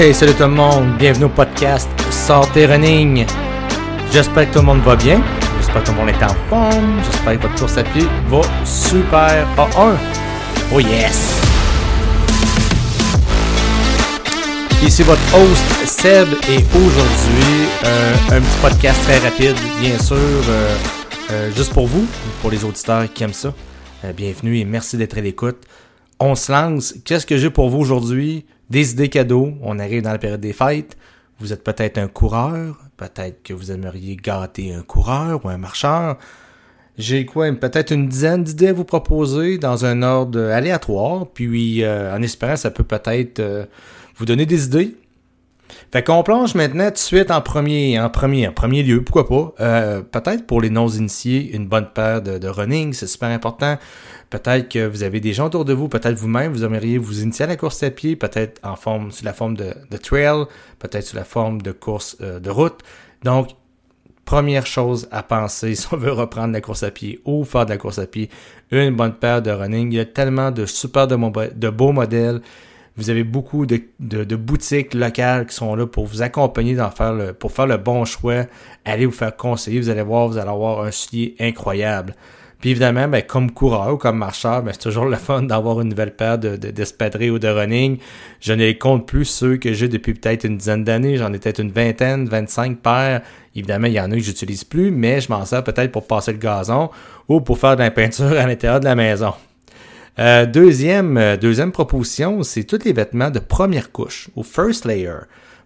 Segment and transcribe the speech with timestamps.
[0.00, 3.26] Hey, salut tout le monde, bienvenue au podcast Sortez Running.
[4.12, 5.20] J'espère que tout le monde va bien,
[5.56, 8.40] j'espère que tout le monde est en forme, j'espère que votre course à pied va
[8.64, 9.96] super A1.
[10.72, 11.40] Oh yes!
[14.84, 20.76] Ici votre host Seb et aujourd'hui euh, un petit podcast très rapide, bien sûr, euh,
[21.32, 22.06] euh, juste pour vous,
[22.40, 23.52] pour les auditeurs qui aiment ça.
[24.16, 25.58] bienvenue et merci d'être à l'écoute.
[26.20, 26.94] On se lance.
[27.04, 28.44] Qu'est-ce que j'ai pour vous aujourd'hui?
[28.70, 29.54] Des idées cadeaux.
[29.62, 30.96] On arrive dans la période des fêtes.
[31.38, 32.78] Vous êtes peut-être un coureur.
[32.96, 36.18] Peut-être que vous aimeriez gâter un coureur ou un marcheur.
[36.96, 37.50] J'ai quoi?
[37.52, 41.26] Peut-être une dizaine d'idées à vous proposer dans un ordre aléatoire.
[41.32, 43.40] Puis, en espérant, ça peut peut-être
[44.16, 44.96] vous donner des idées.
[45.92, 49.28] Fait qu'on plonge maintenant tout de suite en premier, en premier, en premier lieu, pourquoi
[49.28, 49.54] pas.
[49.64, 53.78] Euh, peut-être pour les non-initiés, une bonne paire de, running, c'est super important.
[54.30, 57.46] Peut-être que vous avez des gens autour de vous, peut-être vous-même, vous aimeriez vous initier
[57.46, 60.44] à la course à pied, peut-être en forme, sous la forme de, trail,
[60.78, 62.80] peut-être sous la forme de course euh, de route.
[63.22, 63.48] Donc,
[64.26, 67.70] première chose à penser si on veut reprendre la course à pied ou faire de
[67.70, 68.28] la course à pied,
[68.70, 69.90] une bonne paire de running.
[69.92, 71.16] Il y a tellement de super de,
[71.54, 72.42] de beaux modèles.
[72.98, 77.52] Vous avez beaucoup de, boutiques locales qui sont là pour vous accompagner dans faire pour
[77.52, 78.44] faire le bon choix.
[78.84, 79.80] Allez vous faire conseiller.
[79.80, 82.14] Vous allez voir, vous allez avoir un soulier incroyable.
[82.60, 85.90] Puis évidemment, ben, comme coureur ou comme marcheur, ben, c'est toujours le fun d'avoir une
[85.90, 87.98] nouvelle paire de, d'espadrilles ou de running.
[88.40, 91.16] Je ne compte plus ceux que j'ai depuis peut-être une dizaine d'années.
[91.16, 93.22] J'en ai peut-être une vingtaine, 25 paires.
[93.54, 96.32] Évidemment, il y en a que j'utilise plus, mais je m'en sers peut-être pour passer
[96.32, 96.90] le gazon
[97.28, 99.34] ou pour faire de la peinture à l'intérieur de la maison.
[100.18, 105.20] Euh, deuxième, euh, deuxième proposition, c'est tous les vêtements de première couche, ou first layer.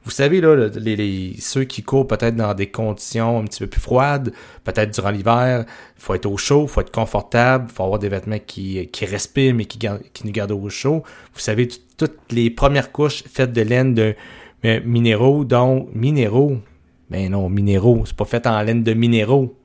[0.05, 3.81] Vous savez, là, les, ceux qui courent peut-être dans des conditions un petit peu plus
[3.81, 4.33] froides,
[4.65, 5.65] peut-être durant l'hiver,
[5.97, 8.89] il faut être au chaud, il faut être confortable, il faut avoir des vêtements qui,
[8.89, 9.79] qui respirent mais qui,
[10.25, 11.05] nous gardent au chaud.
[11.35, 14.15] Vous savez, toutes les premières couches faites de laine de
[14.65, 16.59] euh, minéraux, dont minéraux,
[17.11, 19.57] mais non, minéraux, c'est pas fait en laine de minéraux.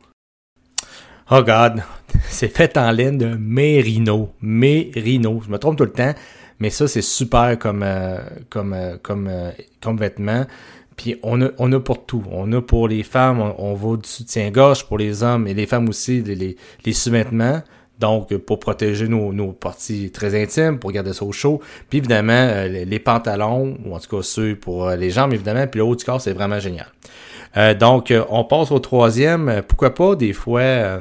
[1.29, 1.83] Oh God,
[2.29, 4.33] c'est fait en laine de mérino.
[4.41, 5.41] Mérino.
[5.43, 6.13] Je me trompe tout le temps,
[6.59, 8.17] mais ça, c'est super comme, euh,
[8.49, 9.51] comme, euh, comme, euh,
[9.81, 10.45] comme vêtement.
[10.95, 12.23] Puis on a, on a pour tout.
[12.31, 15.87] On a pour les femmes, on, va du soutien-gorge pour les hommes et les femmes
[15.89, 17.61] aussi, les, les, sous-vêtements.
[17.99, 21.61] Donc, pour protéger nos, nos, parties très intimes, pour garder ça au chaud.
[21.89, 25.65] Puis évidemment, les, pantalons, ou en tout cas ceux pour les jambes, évidemment.
[25.67, 26.87] Puis le haut du corps, c'est vraiment génial.
[27.55, 29.49] Euh, donc, euh, on passe au troisième.
[29.49, 30.99] Euh, pourquoi pas, des fois,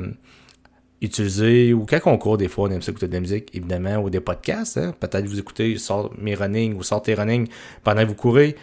[1.02, 3.96] utiliser, ou quand on court, des fois, on aime ça écouter de la musique, évidemment,
[3.96, 4.78] ou des podcasts.
[4.78, 4.94] Hein.
[4.98, 7.48] Peut-être vous écoutez sort mes running ou sortez running
[7.84, 8.56] pendant que vous courez.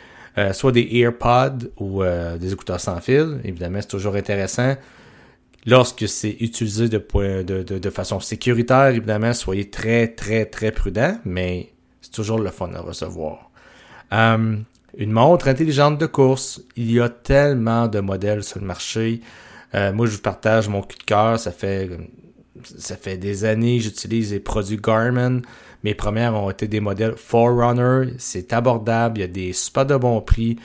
[0.51, 2.03] soit des AirPods ou
[2.39, 3.39] des écouteurs sans fil.
[3.43, 4.75] Évidemment, c'est toujours intéressant.
[5.65, 11.71] Lorsque c'est utilisé de, façon sécuritaire, évidemment, soyez très, très, très prudent, mais
[12.01, 13.49] c'est toujours le fun à recevoir.
[14.11, 16.61] Une montre intelligente de course.
[16.75, 19.21] Il y a tellement de modèles sur le marché.
[19.73, 21.39] Euh, moi, je vous partage mon cul de cœur.
[21.39, 21.89] Ça fait,
[22.63, 25.41] ça fait des années que j'utilise les produits Garmin.
[25.83, 28.13] Mes premières ont été des modèles Forerunner.
[28.17, 29.19] C'est abordable.
[29.19, 30.57] Il y a des super de bons prix.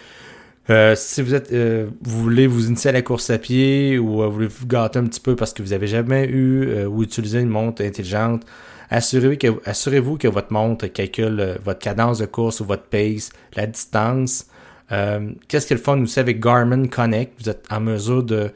[0.70, 4.30] Euh, si vous êtes, euh, voulez vous initier à la course à pied ou vous
[4.30, 7.48] voulez vous gâter un petit peu parce que vous avez jamais eu ou utilisé une
[7.48, 8.44] montre intelligente,
[8.90, 13.30] Assurez-vous que, assurez que votre montre calcule euh, votre cadence de course ou votre pace,
[13.54, 14.46] la distance.
[14.92, 17.34] Euh, qu'est-ce qui est le fun aussi avec Garmin Connect?
[17.38, 18.50] Vous êtes en mesure de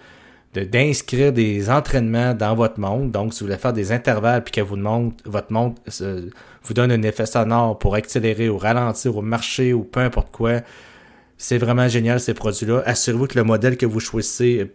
[0.54, 3.10] d'inscrire des entraînements dans votre montre.
[3.10, 4.76] Donc, si vous voulez faire des intervalles puis que vous
[5.24, 6.28] votre montre euh,
[6.64, 10.60] vous donne un effet sonore pour accélérer ou ralentir ou marcher ou peu importe quoi,
[11.38, 12.82] c'est vraiment génial ces produits-là.
[12.86, 14.70] Assurez-vous que le modèle que vous choisissez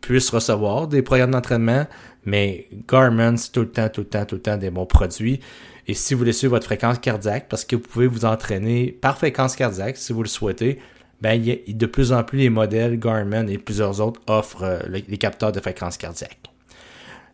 [0.00, 1.86] puisse recevoir des programmes d'entraînement,
[2.26, 5.40] mais Garmin, c'est tout le temps, tout le temps, tout le temps des bons produits.
[5.86, 9.16] Et si vous voulez suivre votre fréquence cardiaque, parce que vous pouvez vous entraîner par
[9.16, 10.78] fréquence cardiaque si vous le souhaitez,
[11.20, 14.78] ben, y a, de plus en plus les modèles Garmin et plusieurs autres offrent euh,
[15.08, 16.38] les capteurs de fréquence cardiaque.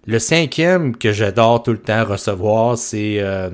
[0.07, 3.51] Le cinquième que j'adore tout le temps recevoir, c'est euh,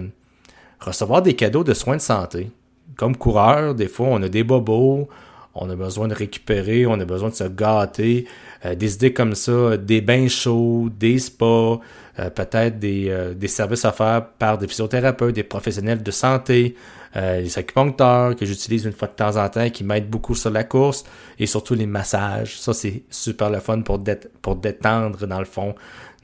[0.79, 2.51] recevoir des cadeaux de soins de santé.
[2.97, 5.09] Comme coureur, des fois, on a des bobos,
[5.55, 8.27] on a besoin de récupérer, on a besoin de se gâter.
[8.65, 11.81] Euh, des idées comme ça, des bains chauds, des spas,
[12.19, 16.75] euh, peut-être des, euh, des, services offerts par des physiothérapeutes, des professionnels de santé,
[17.15, 20.65] les acupuncteurs que j'utilise une fois de temps en temps qui m'aident beaucoup sur la
[20.65, 21.03] course
[21.39, 22.61] et surtout les massages.
[22.61, 25.75] Ça, c'est super le fun pour, détendre, dans le fond,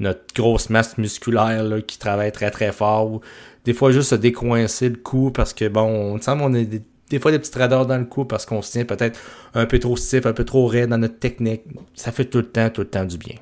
[0.01, 3.11] notre grosse masse musculaire là, qui travaille très très fort.
[3.11, 3.21] Ou
[3.65, 6.83] des fois, juste se décoincer le cou parce que, bon, on semble on est
[7.17, 9.21] des fois des petits radars dans le cou parce qu'on se tient peut-être
[9.55, 11.63] un peu trop stiff, un peu trop raide dans notre technique.
[11.95, 13.37] Ça fait tout le temps, tout le temps du bien.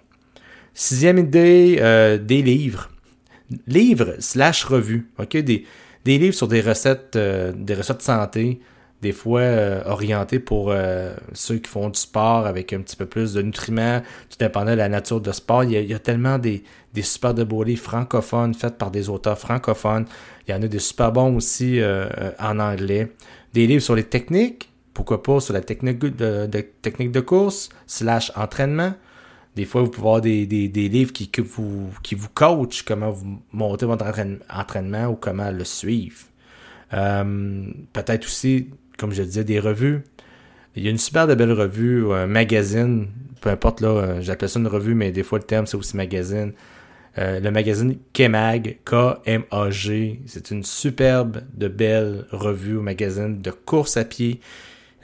[0.74, 2.90] Sixième idée, euh, des livres.
[3.66, 5.08] Livres slash revues.
[5.32, 5.64] Des,
[6.04, 8.60] des livres sur des recettes, euh, des recettes de santé.
[9.02, 13.06] Des fois euh, orienté pour euh, ceux qui font du sport avec un petit peu
[13.06, 15.64] plus de nutriments, tout dépendant de la nature de sport.
[15.64, 16.62] Il y a, tellement des,
[16.92, 20.04] des super de livres francophones faits par des auteurs francophones.
[20.46, 22.08] Il y en a des super bons aussi euh,
[22.38, 23.12] en anglais.
[23.54, 28.92] Des livres sur les techniques, pourquoi pas sur la technique de, course, slash entraînement.
[29.56, 33.86] Des fois, vous pouvez avoir des, livres qui, vous, qui vous coachent comment vous montez
[33.86, 34.04] votre
[34.50, 36.18] entraînement ou comment le suivre.
[36.90, 38.68] Peut-être aussi
[39.00, 40.02] comme je disais, des revues.
[40.76, 43.08] Il y a une super de belle revue, un magazine,
[43.40, 45.96] peu importe là, euh, j'appelle ça une revue, mais des fois le terme c'est aussi
[45.96, 46.52] magazine.
[47.18, 50.20] Euh, le magazine Kmag, K-M-A-G.
[50.26, 54.40] C'est une superbe de belle revue ou magazine de course à pied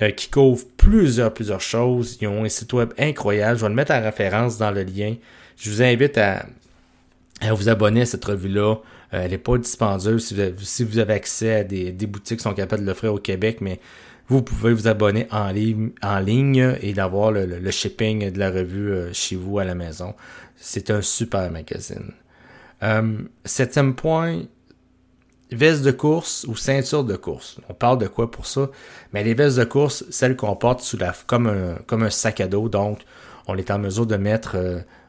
[0.02, 2.18] euh, qui couvre plusieurs, plusieurs choses.
[2.20, 3.58] Ils ont un site web incroyable.
[3.58, 5.14] Je vais le mettre en référence dans le lien.
[5.56, 6.46] Je vous invite à,
[7.50, 8.76] vous abonner à cette revue-là.
[9.14, 12.82] Euh, elle n'est pas dispendieuse si vous, avez, accès à des, boutiques qui sont capables
[12.82, 13.80] de l'offrir au Québec, mais
[14.28, 19.36] vous pouvez vous abonner en ligne, et d'avoir le, shipping de la revue euh, chez
[19.36, 20.14] vous à la maison.
[20.56, 22.12] C'est un super magazine.
[22.82, 24.42] Euh, septième point,
[25.52, 27.58] veste de course ou ceinture de course.
[27.68, 28.68] On parle de quoi pour ça?
[29.12, 32.48] Mais les vestes de course, celles qu'on porte sous la, comme, comme un sac à
[32.48, 33.00] dos, donc
[33.46, 34.56] on est en mesure de mettre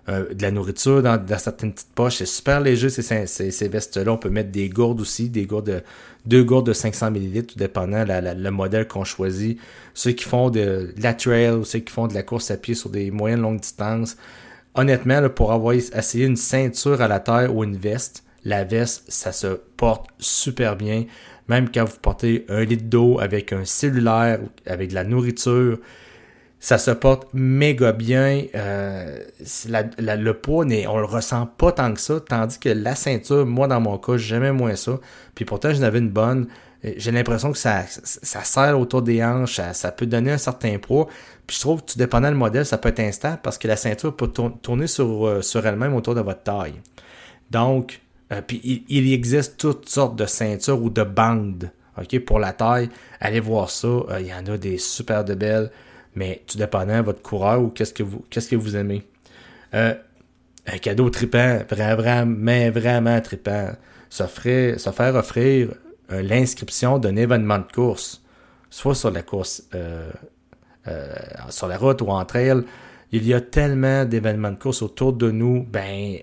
[0.09, 2.15] euh, de la nourriture dans, certaines petites poches.
[2.15, 4.13] C'est super léger ces, ces, vestes-là.
[4.13, 5.83] On peut mettre des gourdes aussi, des gourdes,
[6.25, 9.59] deux gourdes de 500 ml, tout dépendant la, le modèle qu'on choisit.
[9.93, 12.73] Ceux qui font de, la trail ou ceux qui font de la course à pied
[12.73, 14.15] sur des moyennes longues distances.
[14.75, 19.33] Honnêtement, pour avoir essayé une ceinture à la terre ou une veste, la veste, ça
[19.33, 21.03] se porte super bien.
[21.49, 25.79] Même quand vous portez un litre d'eau avec un cellulaire, avec de la nourriture,
[26.59, 28.45] ça se porte méga bien.
[28.55, 29.19] Euh,
[29.99, 32.19] le poids, on le ressent pas tant que ça.
[32.19, 34.99] Tandis que la ceinture, moi, dans mon cas, j'aimais moins ça.
[35.35, 36.47] Puis pourtant, j'en avais une bonne.
[36.83, 40.77] Euh, j'ai l'impression que ça, ça serre autour des hanches, ça, peut donner un certain
[40.79, 41.07] poids.
[41.45, 43.77] Puis je trouve que tout dépendant du modèle, ça peut être instable parce que la
[43.77, 46.75] ceinture peut tourner sur, euh, sur elle-même autour de votre taille.
[47.51, 48.01] Donc,
[48.45, 51.71] puis il, il, existe toutes sortes de ceintures ou de bandes.
[51.97, 52.89] OK, pour la taille,
[53.21, 53.87] allez voir ça.
[54.19, 55.71] Il y en a des super de belles
[56.17, 59.03] mais tout dépendant de votre coureur ou qu'est-ce que vous, qu'est-ce que vous aimez.
[59.75, 59.93] Euh,
[60.65, 63.69] un cadeau tripant, vraiment, mais vraiment tripant.
[64.09, 65.69] Se, faire offrir
[66.11, 68.23] euh, l'inscription d'un événement de course,
[68.69, 70.09] soit sur la course, euh,
[71.49, 72.63] sur la route ou en trail.
[73.11, 75.63] Il y a tellement d'événements de course autour de nous.
[75.63, 76.17] Ben,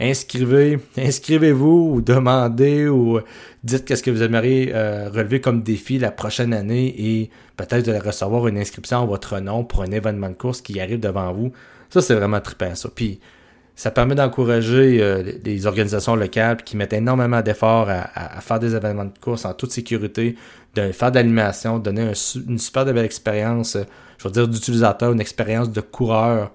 [0.00, 3.20] inscrivez, inscrivez-vous ou demandez ou
[3.62, 7.92] dites qu'est-ce que vous aimeriez euh, relever comme défi la prochaine année et peut-être de
[7.92, 11.52] recevoir une inscription en votre nom pour un événement de course qui arrive devant vous.
[11.90, 12.88] Ça, c'est vraiment trippant, ça.
[12.94, 13.20] Puis,
[13.76, 19.06] ça permet d'encourager euh, les organisations locales qui mettent énormément d'efforts à, faire des événements
[19.06, 20.36] de course en toute sécurité,
[20.74, 22.12] de faire de l'animation, donner
[22.46, 23.84] une super belle expérience, euh,
[24.18, 26.52] je veux dire, d'utilisateur, une expérience de coureur.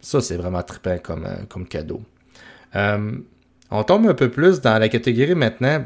[0.00, 2.02] ça, c'est vraiment trippant comme, comme cadeau.
[2.76, 3.12] Euh,
[3.70, 5.84] on tombe un peu plus dans la catégorie maintenant.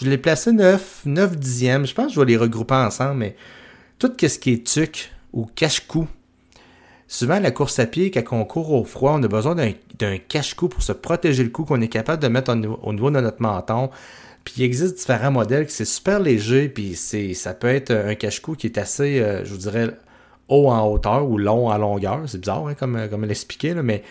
[0.00, 1.86] Je l'ai placé 9, 9 dixièmes.
[1.86, 3.36] Je pense que je vais les regrouper ensemble, mais
[3.98, 6.08] tout ce qui est tuc ou cache-cou.
[7.06, 10.68] Souvent, la course à pied, quand on court au froid, on a besoin d'un cache-cou
[10.68, 13.90] pour se protéger le cou qu'on est capable de mettre au niveau, de notre menton.
[14.44, 18.54] Puis il existe différents modèles qui c'est super léger, puis ça peut être un cache-cou
[18.54, 19.90] qui est assez, euh, je vous dirais,
[20.48, 22.20] haut en hauteur ou long en longueur.
[22.26, 24.02] C'est bizarre hein, comme, comme l'expliquer, mais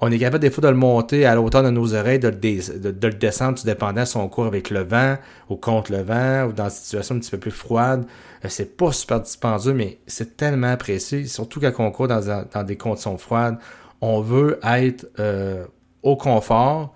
[0.00, 2.28] on est capable des fois de le monter à la hauteur de nos oreilles, de
[2.28, 5.16] le, descendre tout dépendant si on court avec le vent
[5.48, 8.04] ou contre le vent ou dans une situation un petit peu plus froide.
[8.44, 12.76] Euh, c'est pas super dispendieux, mais c'est tellement apprécié, surtout quand on court dans, des
[12.76, 13.58] conditions froides.
[14.00, 15.64] On veut être euh,
[16.02, 16.94] au confort,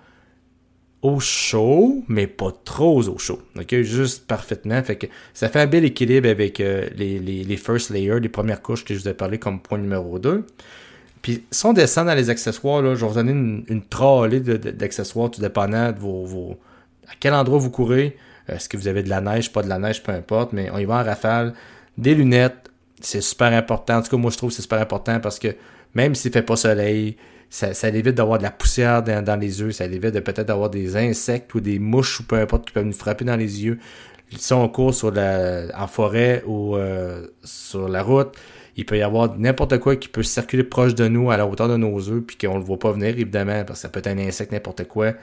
[1.01, 3.41] au chaud, mais pas trop au chaud.
[3.69, 4.83] Juste parfaitement.
[4.83, 8.61] Fait que ça fait un bel équilibre avec euh, les, les, first layers, les premières
[8.61, 10.45] couches que je vous ai parlé comme point numéro 2.
[11.21, 14.39] Puis si on descend dans les accessoires, là, je vais vous donner une, une trolley
[14.39, 16.57] d'accessoires, tout dépendant de vos,
[17.07, 18.17] à quel endroit vous courez.
[18.49, 20.69] Euh, est-ce que vous avez de la neige, pas de la neige, peu importe, mais
[20.71, 21.53] on y va en rafale.
[21.97, 22.69] Des lunettes,
[23.01, 23.97] c'est super important.
[23.97, 25.55] En tout cas, moi je trouve que c'est super important parce que
[25.93, 27.17] même s'il fait pas soleil,
[27.49, 30.69] ça, ça évite d'avoir de la poussière dans, les yeux, ça évite de peut-être avoir
[30.69, 33.79] des insectes ou des mouches ou peu importe qui peuvent nous frapper dans les yeux.
[34.37, 38.35] Si on court sur la, en forêt ou euh, sur la route,
[38.79, 41.67] il peut y avoir n'importe quoi qui peut circuler proche de nous à la hauteur
[41.67, 43.99] de nos yeux puis qu'on ne le voit pas venir évidemment parce que ça peut
[43.99, 45.13] être un insecte n'importe quoi.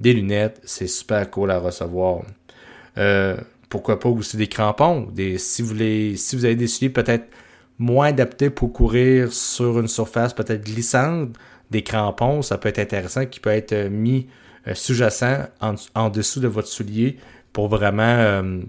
[0.00, 2.22] Des lunettes c'est super cool à recevoir.
[2.96, 3.36] Euh,
[3.68, 7.26] pourquoi pas aussi des crampons des si vous vous avez des souliers peut-être
[7.78, 11.36] moins adaptés pour courir sur une surface peut-être glissante
[11.70, 14.26] des crampons ça peut être intéressant qui peut être mis
[14.68, 15.48] euh, sous-jacent
[15.94, 17.18] en, dessous de votre soulier
[17.52, 18.60] pour vraiment euh,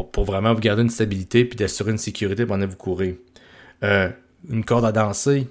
[0.00, 3.20] pour, vraiment vous garder une stabilité puis d'assurer une sécurité pendant que vous courez.
[3.82, 4.08] Euh,
[4.48, 5.48] une corde à danser.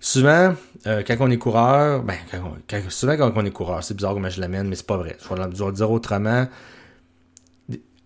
[0.00, 0.54] Souvent,
[0.86, 2.16] euh, quand on est coureur, ben,
[2.88, 5.16] souvent quand on est coureur, c'est bizarre comment je l'amène, mais c'est pas vrai.
[5.22, 6.46] Je vais, le dire autrement.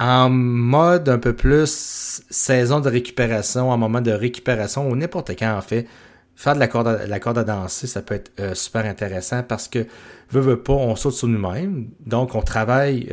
[0.00, 5.54] En mode un peu plus saison de récupération, en moment de récupération, ou n'importe quand
[5.56, 5.86] en fait,
[6.34, 9.86] faire de la corde à, danser, ça peut être euh, super intéressant parce que,
[10.30, 11.88] veut, veut pas, on saute sur nous-mêmes.
[12.04, 13.06] Donc, on travaille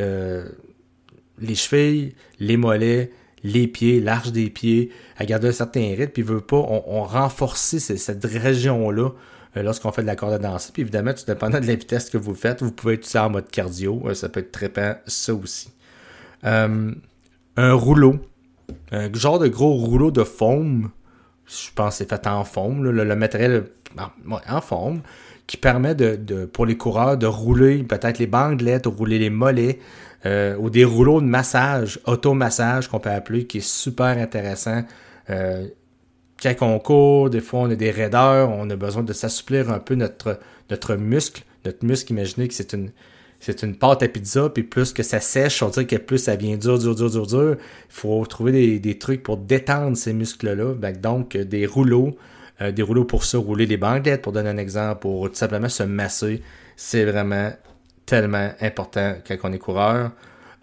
[1.41, 3.11] les chevilles, les mollets,
[3.43, 7.03] les pieds, l'arche des pieds, à garder un certain rythme, puis veut pas, on, on
[7.03, 9.11] renforce cette région-là
[9.57, 10.71] euh, lorsqu'on fait de la corde à danser.
[10.73, 13.49] Puis évidemment, tout dépendant de la vitesse que vous faites, vous pouvêtre utiliser en mode
[13.49, 14.13] cardio.
[14.13, 15.71] ça peut être très bien ça aussi.
[16.43, 16.93] un
[17.57, 18.19] rouleau.
[18.91, 20.91] Un genre de gros rouleau de foam
[21.49, 23.65] je pense c'est fait en foam, le, matériel
[24.47, 25.01] en, foam,
[25.47, 29.79] qui permet de, pour les coureurs de rouler peut-être les bandelettes, de rouler les mollets,
[30.25, 34.83] euh, ou des rouleaux de massage, automassage qu'on peut appeler, qui est super intéressant.
[35.29, 35.67] Euh,
[36.41, 39.79] quand on court, des fois on a des raideurs, on a besoin de s'assouplir un
[39.79, 41.43] peu notre, notre muscle.
[41.65, 42.91] Notre muscle, imaginez que c'est une,
[43.39, 46.35] c'est une pâte à pizza, puis plus que ça sèche, on dirait que plus ça
[46.35, 47.57] vient dur, dur, dur, dur, dur.
[47.59, 50.73] Il faut trouver des, trucs pour détendre ces muscles-là.
[50.73, 52.17] Ben, donc, des rouleaux,
[52.61, 55.69] euh, des rouleaux pour se rouler des bandelettes, pour donner un exemple, pour tout simplement
[55.69, 56.41] se masser.
[56.75, 57.51] C'est vraiment
[58.09, 60.11] tellement important quand on est coureur.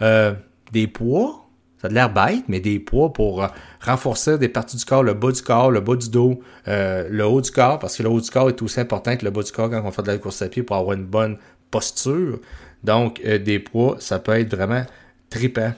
[0.03, 0.35] Euh,
[0.73, 1.49] des poids,
[1.81, 3.49] ça a l'air bête, mais des poids pour euh,
[3.81, 7.41] renforcer des parties du corps, le bas du corps, le bas du dos, le haut
[7.41, 9.53] du corps, parce que le haut du corps est aussi important que le bas du
[9.53, 11.39] corps quand on fait de la course à pied pour avoir une bonne
[11.71, 12.41] posture.
[12.83, 14.85] Donc, euh, des poids, ça peut être vraiment
[15.31, 15.73] trippant.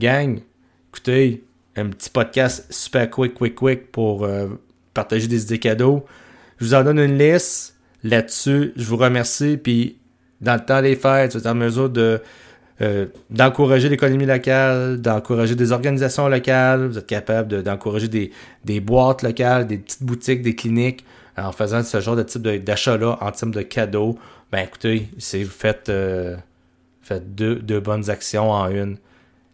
[0.00, 0.40] Gang,
[0.88, 1.44] écoutez,
[1.76, 4.48] un petit podcast super quick, quick, quick pour euh,
[4.94, 6.04] partager des idées cadeaux.
[6.58, 8.72] Je vous en donne une liste là-dessus.
[8.76, 9.56] Je vous remercie.
[9.56, 9.98] Puis,
[10.40, 12.20] dans le temps des fêtes, vous êtes en mesure de
[12.82, 18.30] euh, d'encourager l'économie locale, d'encourager des organisations locales, vous êtes capable d'encourager des,
[18.64, 21.04] des, boîtes locales, des petites boutiques, des cliniques,
[21.36, 24.18] en faisant ce genre de type d'achat-là en termes de cadeaux
[24.50, 26.36] ben écoutez, c'est vous faites, euh,
[27.10, 28.96] deux, deux, bonnes actions en une.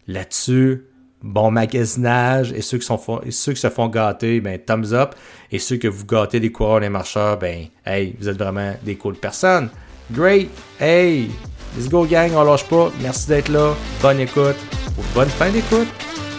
[0.07, 0.85] Là-dessus,
[1.21, 5.13] bon magasinage et ceux qui, sont, ceux qui se font gâter, ben thumbs up.
[5.51, 8.95] Et ceux que vous gâtez les coureurs, les marcheurs, ben hey, vous êtes vraiment des
[8.95, 9.69] cool personnes.
[10.13, 10.49] Great!
[10.79, 11.29] Hey!
[11.75, 12.91] Let's go gang, on lâche pas.
[13.01, 13.73] Merci d'être là.
[14.01, 14.55] Bonne écoute.
[14.97, 15.87] Ou bonne fin d'écoute.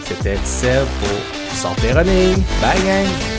[0.05, 2.35] C'était Seb pour Santé Running.
[2.61, 3.38] Bye gang!